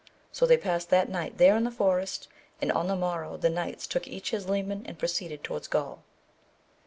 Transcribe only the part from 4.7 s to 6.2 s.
and proceeded towards Gaul.